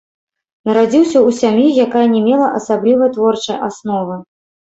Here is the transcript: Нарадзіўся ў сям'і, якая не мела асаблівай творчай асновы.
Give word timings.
Нарадзіўся 0.67 1.13
ў 1.19 1.29
сям'і, 1.41 1.67
якая 1.85 2.07
не 2.15 2.21
мела 2.27 2.47
асаблівай 2.59 3.13
творчай 3.17 3.57
асновы. 3.69 4.19